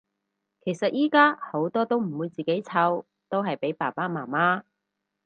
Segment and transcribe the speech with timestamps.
[0.61, 4.63] 其實依家好多都唔會自己湊，都係俾爸爸媽媽